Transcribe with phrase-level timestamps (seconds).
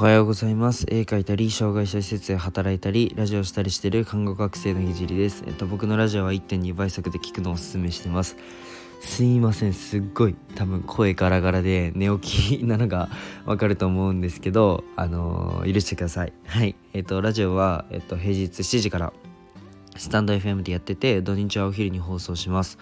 [0.00, 0.86] おはようございます。
[0.88, 5.44] 絵描いたり、障害者施設で働いたり、ラジオしたりしている看護学生のひじりです。
[5.46, 8.38] えっと、僕のラジオは1.2倍速で聞くのをおすすめしてます。
[9.02, 13.10] すいません、すっごい多分声ガラガラで寝起きなのが
[13.44, 16.32] わかると思うんですけど、あのー、許してください。
[16.46, 16.74] はい。
[16.94, 19.12] えっと、ラジオは、えっと、平日7時から
[19.98, 22.78] スタンド FM でやってて、土日はお昼に放送します。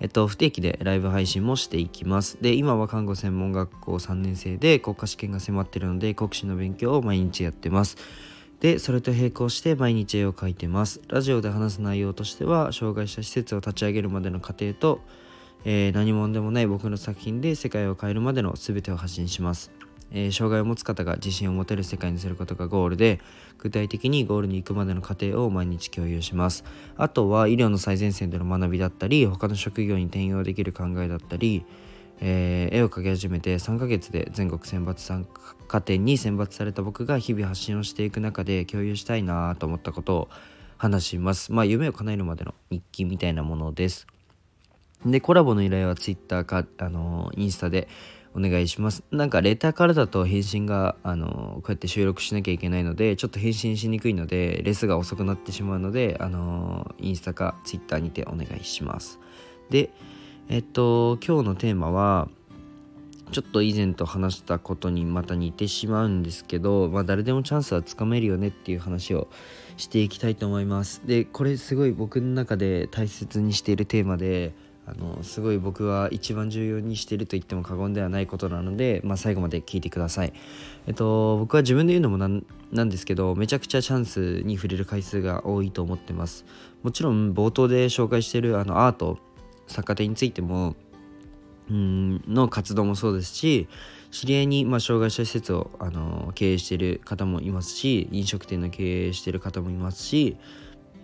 [0.00, 2.38] えっと、不定期でライブ配信もしていきます。
[2.40, 7.96] で、今は看護専門学校3年生で国家試験が迫ってるので、国試の勉強を毎日やってます。
[8.60, 11.00] で、それと並行して毎日絵を描いてます。
[11.08, 15.00] ラジオで話す内容としては、障害者施設を立ち上げるまでの過程と、
[15.64, 19.77] えー、何者でもない僕の作品で世界を変えるまでの全てを発信します。
[20.12, 23.20] えー、障害を持つ方が自信を持てる世界にすることがゴールで
[23.58, 26.64] 具体的にゴールに行くまでの過程を毎日共有します。
[26.96, 31.64] あとは医療の最前線での学びだったり他の職業に転用できる考えだったり、
[32.20, 35.26] えー、絵を描き始めて3ヶ月で全国選抜参
[35.66, 40.28] 加点に選抜された僕が日々発信をしていく中で共有したいなと思ったことを
[40.78, 41.52] 話します。
[41.52, 44.06] まあ夢を叶えるまでの日記みたいなものです。
[45.04, 47.88] でコラボの依頼は Twitter かあのインスタで
[48.34, 49.02] お願いします。
[49.10, 59.18] なんかレターからだと返信が、あのこうやって収録しなきゃいけないので、ちょっと返信しにくいので、レスが遅くなってしまうので、あのインスタかツイッターにてお願いします。
[59.70, 59.90] で、
[60.48, 62.28] えっと、今日のテーマは、
[63.30, 69.28] ちょっと以前と話したことにまた似てしまうんですけど、まあ、誰でもチャンスはつかめるよねっていう話を
[69.76, 71.02] していきたいと思います。
[71.04, 74.54] で、これすごい僕の中で大切にしているテーマで、
[74.88, 80.32] あのすごい僕は一番重要にしていると言っても過言ではないことなので、まあ、最後まで聞いてください。
[80.86, 86.46] えっと、僕は自分で言うのもなんなんですけどめちゃくちゃチャンスに触れる回数が多いと思ってます。
[86.82, 89.18] もちろん冒頭で紹介しているあのアート
[89.66, 90.74] 作家展についても
[91.70, 93.68] うんの活動もそうですし
[94.10, 100.38] 知り合いに、まあ、障害者施設をあの経営している方もいますし飲食店の経営している方もいますし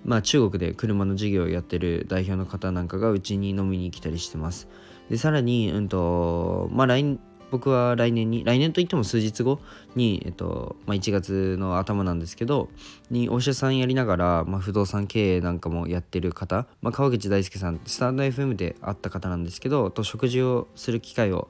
[0.05, 4.69] まあ、中国で車の事業をやってる代表の方なんかがうちに飲みに来たりしてます。
[5.11, 7.19] でさらに、うんとまあ、来
[7.51, 9.61] 僕は来年に来年といっても数日後
[9.95, 12.69] に、えっとまあ、1月の頭なんですけど
[13.11, 21.49] にお医者さんやりながら、まあ、不動産経営なんかもやってる方、まあ、川口大輔さんスタンド FM で会った方なんですけどと食事をする機会を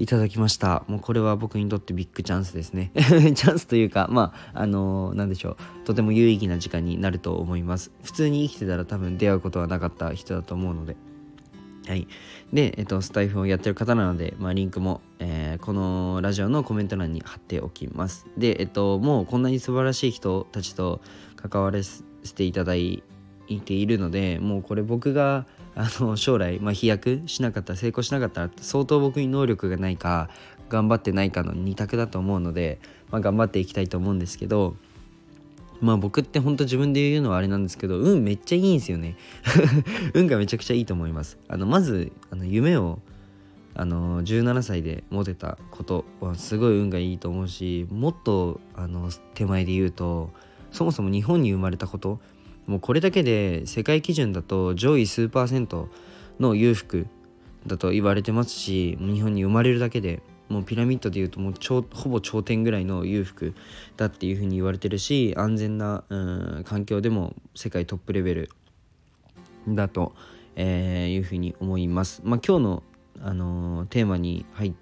[0.00, 0.82] いただきました。
[0.88, 2.90] もうこれは僕にとってビッグチャンスですね。
[2.96, 5.56] チャンスというかまああの何でしょう。
[5.84, 7.92] とても有意義な時間になると思います。
[8.02, 10.96] 普通に生きてたら多分出会うことはなかった人だと思うので。
[11.86, 12.08] はい。
[12.50, 18.26] で、えっと、スタイフをやってる方なので、まあ、リンクも、えー、このラジオのコメント欄に貼っておきます。
[18.38, 21.00] で、えっと、もうこんなに素晴らしい人たちと
[21.36, 22.02] 関わらせ
[22.34, 23.02] ていただい
[23.64, 30.28] ているので、もうこれ僕があの将来、まあ、飛躍しなかった成功しなかったら相当僕に能力がないか
[30.68, 32.78] 頑張ってないかの2択だと思うので、
[33.10, 34.76] まあ、頑張っていきたいと思うんですけど
[35.80, 39.16] まあ僕ってほんと自分で言うのはあれなんですけど運めっちゃいいんですよね
[40.14, 41.38] 運がめちゃくちゃいいと思います。
[41.48, 42.98] あのまずあの夢を
[43.74, 50.30] あの17歳で持てたことはすごい運がいいと思うしもっとあの手前で言うと
[50.72, 52.20] そもそも日本に生まれたこと
[52.70, 55.88] もうこれだけで世界基準だと上位数パーセント
[56.38, 57.08] の裕福
[57.66, 61.54] だと言われてますし日本に生まれるだけでもうピラミッドでいうともう
[61.92, 63.54] ほぼ頂点ぐらいの裕福
[63.96, 68.50] だっていうふうに言われてるし安全なうん環境でも世界トップレベル
[69.66, 70.14] だと、
[70.54, 72.22] えー、いうふうに思います。
[72.24, 72.82] まあ、今日の、
[73.20, 74.74] あのー、テーマに入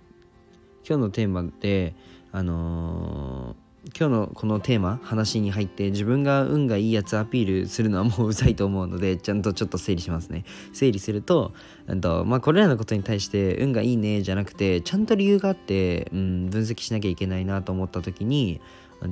[0.87, 1.95] 今日のテーマで、
[2.33, 10.45] あのー今日のこのテーマ話に入って自分が運がいいやつアピールするのはもううざいと思うので ちゃんとちょっと整理しますね。
[10.73, 11.53] 整理すると
[12.01, 18.61] と、まあ、これらのことに対して運がいいねじゃなくてちゃんと理由があって、うん、分析しなきゃいけないなと思った時に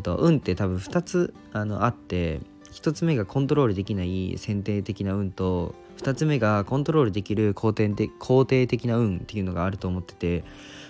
[0.02, 2.40] と運って多分2つあのあって
[2.76, 10.44] 1つ目がコントロールできない選定的な運と2つ目がコントロールできる肯定的肯定的な運っていうのがあると思ってて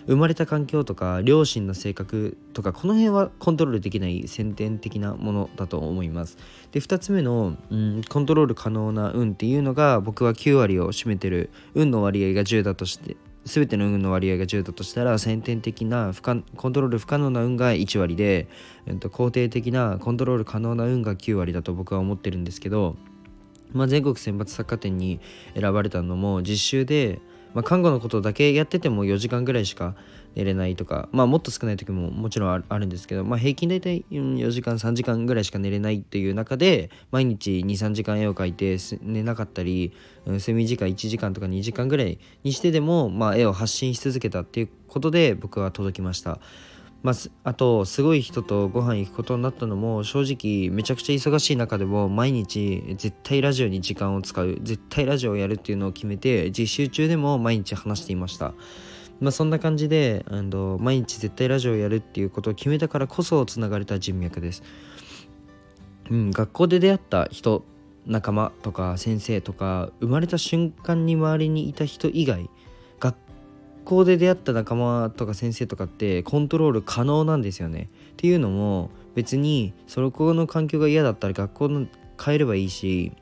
[0.09, 6.39] 生まれた環境とか両親の性格とかこの辺はコントロールできない先天的なものだと思います。
[6.73, 13.17] で2つ目の、うん、コントロール可能な運っていうのが僕は9割を占めてる運の割合が10だとして
[13.47, 18.49] 全ての運の割合が10だとしたら先天的な不可コントロール不可能な運が1割で、
[18.87, 22.97] えっと、肯定的なコントロール可能な運が9割だと僕は思ってるんですけど、
[23.73, 25.21] まあ、全国選抜作家展に
[25.55, 27.21] 選ばれたのも実習で
[27.57, 29.95] まあ、看護のことだけやってても4時間ぐらいしか
[30.35, 39.95] 寝れないとか、まあ、もっと少ない時ももちろんあるんですけど、まあ、平均大体4時間3時間ぐらいしか寝れないっていう中で毎日23時間絵を描いて寝なかったり
[40.27, 46.39] 睡眠時間1時間とか2時間ぐらいにしてでも、まあ、絵を発信し続けたっていうことで僕は届きました。
[47.07, 47.15] まあ、
[47.45, 58.55] あとすごい人とご飯行くことになったのも正直めちゃくちゃ忙しい中でも毎日絶対ラジオに時間を使う絶対ラジオをやるっていうのを決めて実習中でも毎日話していました。
[59.21, 64.65] まあそんな感じであの毎日絶対ラジオをやるっていうことを決めたからこそつながれた人脈です。
[66.11, 67.65] うん学校で出会った人
[68.05, 72.51] 仲間とか先生とか生まれた瞬間に周りにいた人以外
[73.87, 77.89] 校で出会った仲間とか先生とかってコントロール可能なんですよね。
[78.13, 81.87] っていうのも別にそこの環境が嫌だったら学校の
[82.23, 83.13] 変えればいいし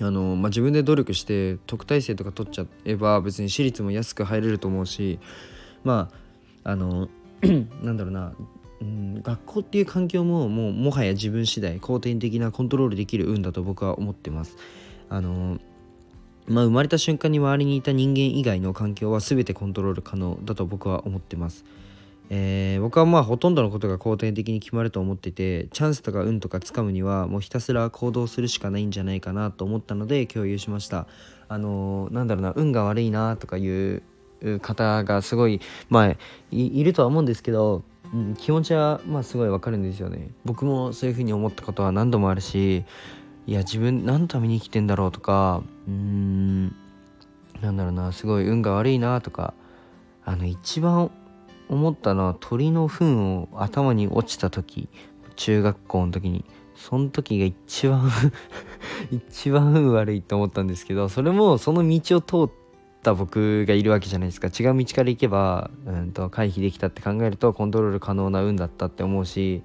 [0.00, 5.18] あの、まあ、自分で努力して特待生とか取っちゃえば別に私立も安く入れると思うし
[5.84, 6.10] ま
[6.64, 7.08] ああの
[7.82, 8.34] なんだろうな、
[8.80, 14.56] うん、学校っていう環境ももうもはや自分次第後天的なコントロールできる運だと僕は思ってます。
[15.10, 15.58] あの
[16.46, 21.64] まあ、生まれた瞬間に周りにいた人間以外の環境は全てコントロール可能だと僕は思ってます。
[22.30, 31.06] えー、僕はまあほとんどのことが後天的に決まると思っててチャンスとか運とかつかむにはもうひたすら行動するしかないんじゃないかなと思ったので共有しました
[31.48, 34.02] あのー、なんだろうな運が悪いなとかいう
[34.62, 35.60] 方がすごい
[35.90, 36.16] まあ
[36.50, 37.82] いるとは思うんですけど、
[38.12, 42.84] うん、気持ちはまあすごいわかるんですよね僕もそういうふうに思ったことは何度もあるし
[43.46, 46.74] いや自分何のために生きてんだろうとかうーん
[47.60, 49.54] なんだろうなすごい運が悪いなとか
[50.24, 51.10] あの一番
[51.68, 54.88] 思ったのは鳥の糞を頭に落ちた時
[55.36, 56.44] 中学校の時に
[56.74, 58.10] その時が一番
[59.10, 62.56] 一番運悪いと思ったんですけどそれもその道を通っ
[63.02, 64.48] た僕がいるわけじゃないですか。
[64.48, 69.62] 違う道から行けば、うんと回避できたって考えるとコントロール可能な運だったって思うし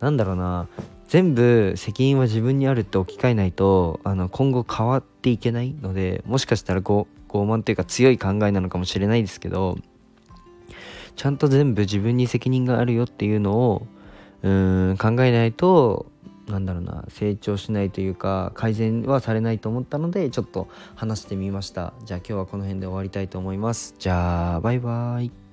[0.00, 0.66] なんだろうな
[1.10, 9.76] 全部責任は自分にあるって置き換えないとあの今後変わっていけないのでもしかしたら傲慢というか強い考えなのかもしれないですけど
[11.16, 13.86] ちゃんと全部自分に責任があるよっていうのを
[14.42, 16.06] うん考えないと
[16.46, 21.92] なんだろうな成長しないというか改善はされないと思ったのでちょっと話してみました。
[22.04, 23.96] じゃあ今日はこの辺で終わりたいと思います。
[23.98, 25.49] じゃあバイバイ。